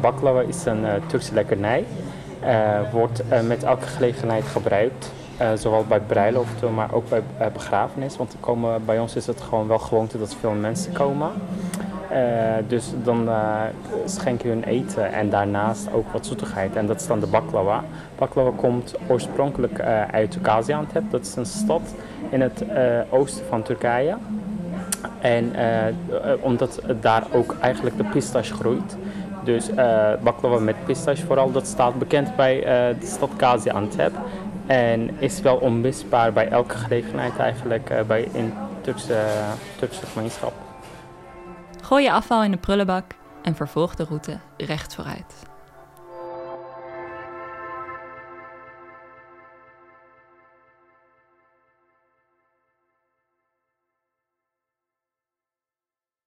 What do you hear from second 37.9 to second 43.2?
bij in Turkse, Turkse gemeenschap. Gooi je afval in de prullenbak